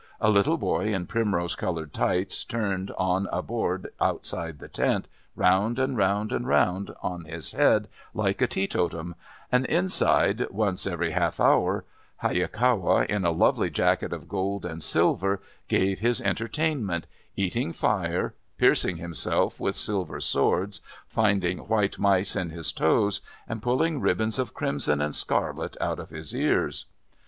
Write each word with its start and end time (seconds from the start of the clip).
A 0.19 0.31
little 0.31 0.57
boy 0.57 0.91
in 0.95 1.05
primrose 1.05 1.53
coloured 1.53 1.93
tights 1.93 2.43
turned, 2.43 2.89
on 2.97 3.27
a 3.31 3.43
board 3.43 3.89
outside 4.01 4.57
the 4.57 4.67
tent, 4.67 5.07
round 5.35 5.77
and 5.77 5.95
round 5.95 6.31
and 6.31 6.47
round 6.47 6.89
on 7.03 7.25
his 7.25 7.51
head 7.51 7.87
like 8.11 8.41
a 8.41 8.47
teetotum, 8.47 9.13
and 9.51 9.63
inside, 9.67 10.49
once 10.49 10.87
every 10.87 11.11
half 11.11 11.39
hour, 11.39 11.85
Hayakawa, 12.23 13.05
in 13.09 13.25
a 13.25 13.29
lovely 13.29 13.69
jacket 13.69 14.11
of 14.11 14.27
gold 14.27 14.65
and 14.65 14.81
silver, 14.81 15.39
gave 15.67 15.99
his 15.99 16.19
entertainment, 16.19 17.05
eating 17.35 17.71
fire, 17.71 18.33
piercing 18.57 18.97
himself 18.97 19.59
with 19.59 19.75
silver 19.75 20.19
swords, 20.19 20.81
finding 21.05 21.59
white 21.59 21.99
mice 21.99 22.35
in 22.35 22.49
his 22.49 22.71
toes, 22.71 23.21
and 23.47 23.61
pulling 23.61 24.01
ribbons 24.01 24.39
of 24.39 24.55
crimson 24.55 24.99
and 24.99 25.13
scarlet 25.13 25.77
out 25.79 25.99
of 25.99 26.09
his 26.09 26.35
ears. 26.35 26.87